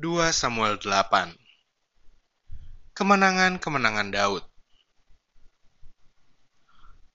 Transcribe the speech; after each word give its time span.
2 0.00 0.32
Samuel 0.32 0.80
8 0.80 1.36
Kemenangan-kemenangan 2.96 4.08
Daud 4.08 4.40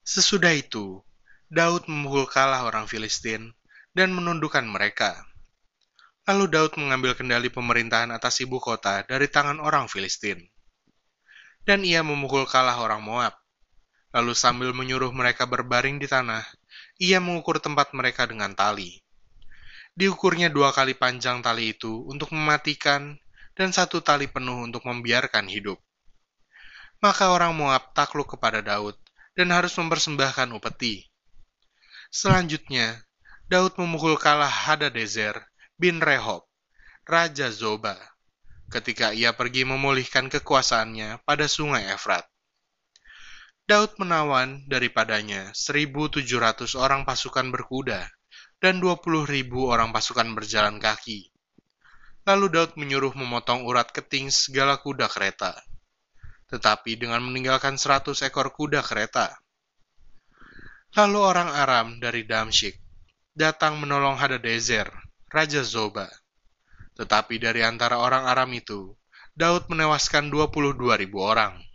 Sesudah 0.06 0.54
itu, 0.54 1.02
Daud 1.50 1.90
memukul 1.90 2.30
kalah 2.30 2.62
orang 2.62 2.86
Filistin 2.86 3.50
dan 3.98 4.14
menundukkan 4.14 4.62
mereka. 4.62 5.26
Lalu 6.30 6.54
Daud 6.54 6.78
mengambil 6.78 7.18
kendali 7.18 7.50
pemerintahan 7.50 8.14
atas 8.14 8.38
ibu 8.46 8.62
kota 8.62 9.02
dari 9.10 9.26
tangan 9.26 9.58
orang 9.58 9.90
Filistin. 9.90 10.38
Dan 11.66 11.82
ia 11.82 12.06
memukul 12.06 12.46
kalah 12.46 12.78
orang 12.78 13.02
Moab. 13.02 13.34
Lalu 14.14 14.38
sambil 14.38 14.70
menyuruh 14.70 15.10
mereka 15.10 15.50
berbaring 15.50 15.98
di 15.98 16.06
tanah, 16.06 16.46
ia 17.02 17.18
mengukur 17.18 17.58
tempat 17.58 17.90
mereka 17.90 18.30
dengan 18.30 18.54
tali. 18.54 19.02
Diukurnya 19.98 20.46
dua 20.46 20.70
kali 20.70 20.94
panjang 20.94 21.42
tali 21.42 21.74
itu 21.74 22.06
untuk 22.06 22.30
mematikan 22.30 23.18
dan 23.58 23.74
satu 23.74 23.98
tali 23.98 24.30
penuh 24.30 24.62
untuk 24.62 24.86
membiarkan 24.86 25.50
hidup. 25.50 25.82
Maka 27.02 27.34
orang 27.34 27.58
Moab 27.58 27.90
takluk 27.98 28.38
kepada 28.38 28.62
Daud 28.62 28.94
dan 29.34 29.50
harus 29.50 29.74
mempersembahkan 29.74 30.54
upeti. 30.54 31.02
Selanjutnya, 32.14 33.02
Daud 33.50 33.74
memukul 33.74 34.14
kalah 34.14 34.46
Hadadezer 34.46 35.34
bin 35.74 35.98
Rehob, 35.98 36.46
Raja 37.02 37.50
Zoba, 37.50 37.98
ketika 38.70 39.10
ia 39.10 39.34
pergi 39.34 39.66
memulihkan 39.66 40.30
kekuasaannya 40.30 41.26
pada 41.26 41.50
sungai 41.50 41.90
Efrat. 41.90 42.22
Daud 43.66 43.98
menawan 43.98 44.62
daripadanya 44.70 45.50
1.700 45.58 46.22
orang 46.78 47.02
pasukan 47.02 47.50
berkuda 47.50 48.06
dan 48.58 48.82
20.000 48.82 49.48
orang 49.54 49.94
pasukan 49.94 50.34
berjalan 50.34 50.82
kaki. 50.82 51.30
Lalu 52.26 52.46
Daud 52.52 52.72
menyuruh 52.76 53.14
memotong 53.14 53.64
urat 53.64 53.88
keting 53.88 54.28
segala 54.28 54.76
kuda 54.76 55.08
kereta, 55.08 55.56
tetapi 56.52 56.98
dengan 57.00 57.24
meninggalkan 57.24 57.78
100 57.80 58.12
ekor 58.28 58.52
kuda 58.52 58.84
kereta. 58.84 59.32
Lalu 60.96 61.18
orang 61.20 61.48
Aram 61.52 61.88
dari 62.02 62.24
Damsyik 62.24 62.76
datang 63.36 63.78
menolong 63.78 64.18
Hadadezer, 64.18 64.90
Raja 65.30 65.62
Zoba. 65.62 66.10
Tetapi 66.98 67.38
dari 67.38 67.62
antara 67.62 68.02
orang 68.02 68.26
Aram 68.26 68.50
itu, 68.50 68.98
Daud 69.38 69.70
menewaskan 69.70 70.34
22.000 70.34 71.14
orang. 71.14 71.67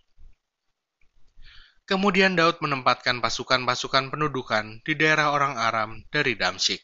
Kemudian 1.84 2.40
Daud 2.40 2.64
menempatkan 2.64 3.20
pasukan-pasukan 3.20 4.08
pendudukan 4.08 4.80
di 4.88 4.96
daerah 4.96 5.36
orang 5.36 5.60
Aram 5.60 6.00
dari 6.08 6.40
Damsyik. 6.40 6.80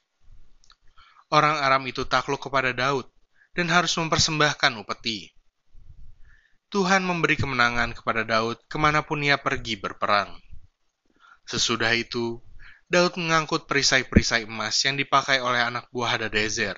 Orang 1.31 1.55
Aram 1.55 1.87
itu 1.87 2.03
takluk 2.03 2.43
kepada 2.43 2.75
Daud 2.75 3.07
dan 3.55 3.71
harus 3.71 3.95
mempersembahkan 3.95 4.75
upeti. 4.75 5.31
Tuhan 6.67 7.07
memberi 7.07 7.39
kemenangan 7.39 7.95
kepada 7.95 8.27
Daud 8.27 8.59
ke 8.67 8.75
mana 8.75 8.99
pun 8.99 9.23
ia 9.23 9.39
pergi 9.39 9.79
berperang. 9.79 10.35
Sesudah 11.47 11.95
itu, 11.95 12.43
Daud 12.91 13.15
mengangkut 13.15 13.71
perisai-perisai 13.71 14.49
emas 14.49 14.75
yang 14.83 14.99
dipakai 14.99 15.39
oleh 15.39 15.63
anak 15.63 15.87
buah 15.95 16.19
Hadadezer, 16.19 16.77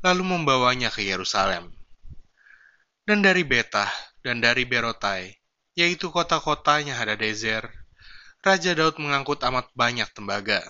lalu 0.00 0.24
membawanya 0.24 0.88
ke 0.88 1.04
Yerusalem. 1.04 1.68
Dan 3.02 3.20
dari 3.20 3.44
Betah 3.44 3.90
dan 4.22 4.38
dari 4.40 4.62
Berotai, 4.62 5.41
yaitu 5.72 6.12
kota-kotanya 6.12 6.92
Hadadezer, 6.96 7.64
Raja 8.44 8.72
Daud 8.76 9.00
mengangkut 9.00 9.40
amat 9.46 9.70
banyak 9.72 10.10
tembaga. 10.12 10.60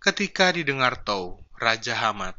Ketika 0.00 0.54
didengar 0.54 0.98
Tou, 1.04 1.42
Raja 1.58 1.94
Hamad, 1.94 2.34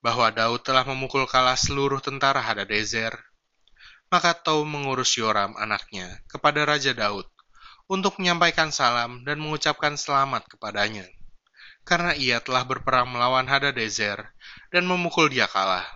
bahwa 0.00 0.30
Daud 0.30 0.62
telah 0.62 0.86
memukul 0.86 1.26
kalah 1.26 1.58
seluruh 1.58 1.98
tentara 2.00 2.38
Hadadezer, 2.40 3.14
maka 4.08 4.32
Tou 4.32 4.62
mengurus 4.62 5.18
Yoram 5.18 5.58
anaknya 5.58 6.22
kepada 6.30 6.62
Raja 6.62 6.94
Daud 6.94 7.26
untuk 7.90 8.18
menyampaikan 8.22 8.70
salam 8.70 9.22
dan 9.26 9.38
mengucapkan 9.42 9.94
selamat 9.94 10.46
kepadanya, 10.50 11.06
karena 11.86 12.14
ia 12.14 12.38
telah 12.42 12.66
berperang 12.66 13.10
melawan 13.10 13.46
Hadadezer 13.46 14.32
dan 14.72 14.86
memukul 14.86 15.30
dia 15.30 15.46
kalah. 15.46 15.86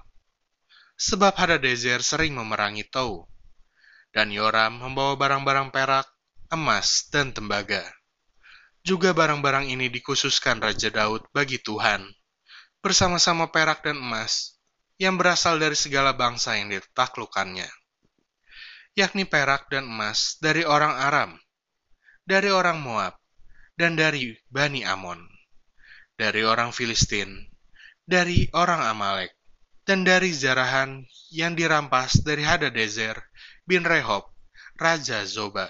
Sebab 1.01 1.33
Hadadezer 1.33 2.05
sering 2.05 2.37
memerangi 2.37 2.84
Tou, 2.87 3.31
dan 4.10 4.34
Yoram 4.34 4.82
membawa 4.82 5.15
barang-barang 5.15 5.71
perak, 5.71 6.06
emas, 6.50 7.06
dan 7.15 7.31
tembaga. 7.31 7.82
Juga 8.82 9.15
barang-barang 9.15 9.71
ini 9.71 9.93
dikhususkan 9.93 10.59
Raja 10.59 10.91
Daud 10.91 11.28
bagi 11.31 11.60
Tuhan, 11.62 12.06
bersama-sama 12.81 13.53
perak 13.53 13.87
dan 13.87 14.00
emas, 14.00 14.59
yang 15.00 15.16
berasal 15.16 15.56
dari 15.56 15.76
segala 15.76 16.12
bangsa 16.12 16.60
yang 16.60 16.72
ditaklukkannya, 16.72 17.69
yakni 18.98 19.25
perak 19.25 19.69
dan 19.72 19.88
emas 19.88 20.37
dari 20.42 20.66
orang 20.66 20.92
Aram, 20.92 21.31
dari 22.27 22.53
orang 22.53 22.81
Moab, 22.82 23.16
dan 23.78 23.97
dari 23.97 24.37
Bani 24.53 24.84
Amon, 24.84 25.25
dari 26.21 26.44
orang 26.44 26.69
Filistin, 26.75 27.32
dari 28.04 28.50
orang 28.53 28.84
Amalek, 28.92 29.32
dan 29.88 30.04
dari 30.04 30.34
Zarahan 30.34 31.00
yang 31.32 31.56
dirampas 31.56 32.21
dari 32.21 32.44
Hadadezer 32.44 33.30
bin 33.69 33.84
Rehob, 33.84 34.28
Raja 34.76 35.25
Zoba. 35.28 35.69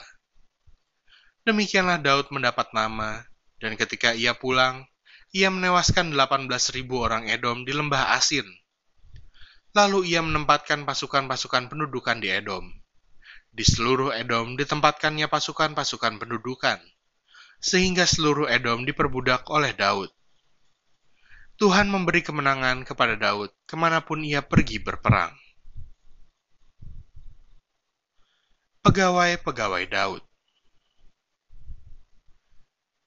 Demikianlah 1.42 1.98
Daud 1.98 2.28
mendapat 2.30 2.70
nama, 2.76 3.24
dan 3.58 3.74
ketika 3.74 4.12
ia 4.12 4.36
pulang, 4.36 4.86
ia 5.30 5.46
menewaskan 5.48 6.10
18.000 6.14 6.86
orang 6.90 7.30
Edom 7.30 7.62
di 7.62 7.70
lembah 7.70 8.18
Asin. 8.18 8.46
Lalu 9.70 10.14
ia 10.14 10.20
menempatkan 10.20 10.82
pasukan-pasukan 10.82 11.70
pendudukan 11.70 12.18
di 12.18 12.28
Edom. 12.30 12.66
Di 13.50 13.62
seluruh 13.62 14.10
Edom 14.10 14.58
ditempatkannya 14.58 15.30
pasukan-pasukan 15.30 16.18
pendudukan, 16.18 16.78
sehingga 17.62 18.06
seluruh 18.06 18.50
Edom 18.50 18.82
diperbudak 18.82 19.46
oleh 19.50 19.70
Daud. 19.74 20.10
Tuhan 21.60 21.92
memberi 21.92 22.24
kemenangan 22.24 22.88
kepada 22.88 23.20
Daud 23.20 23.52
ke 23.68 23.76
mana 23.76 24.00
pun 24.00 24.24
ia 24.24 24.40
pergi 24.40 24.80
berperang. 24.80 25.36
Pegawai-pegawai 28.80 29.92
Daud 29.92 30.24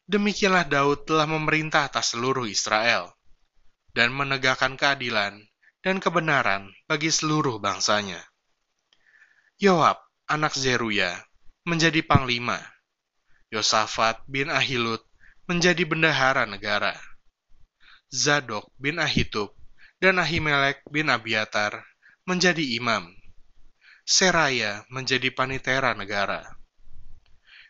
Demikianlah 0.06 0.70
Daud 0.70 1.10
telah 1.10 1.26
memerintah 1.26 1.90
atas 1.90 2.14
seluruh 2.14 2.46
Israel 2.46 3.10
dan 3.98 4.14
menegakkan 4.14 4.78
keadilan 4.78 5.42
dan 5.82 5.98
kebenaran 5.98 6.70
bagi 6.86 7.10
seluruh 7.10 7.58
bangsanya. 7.58 8.22
Yoab, 9.58 9.98
anak 10.30 10.54
Zeruya, 10.54 11.18
menjadi 11.66 12.06
panglima. 12.06 12.62
Yosafat 13.50 14.22
bin 14.30 14.54
Ahilut 14.54 15.02
menjadi 15.50 15.90
bendahara 15.90 16.46
negara. 16.46 16.94
Zadok 18.14 18.70
bin 18.78 19.02
Ahitub 19.02 19.58
dan 19.98 20.22
Ahimelek 20.22 20.86
bin 20.94 21.10
Abiatar 21.10 21.82
menjadi 22.30 22.62
imam. 22.78 23.23
Seraya 24.04 24.84
menjadi 24.92 25.32
panitera 25.32 25.96
negara. 25.96 26.44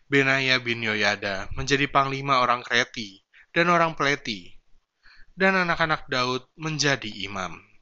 Benaya 0.10 0.58
bin 0.58 0.82
Yoyada 0.82 1.50
menjadi 1.54 1.86
panglima 1.90 2.42
orang 2.42 2.66
Kreti 2.66 3.22
dan 3.54 3.70
orang 3.70 3.94
Peleti, 3.94 4.58
dan 5.38 5.54
anak-anak 5.54 6.10
Daud 6.10 6.50
menjadi 6.58 7.10
imam. 7.30 7.73